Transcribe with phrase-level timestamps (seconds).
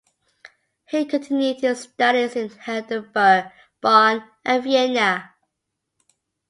[0.87, 3.51] He continued his studies in Heidelberg,
[3.81, 5.35] Bonn, and Vienna.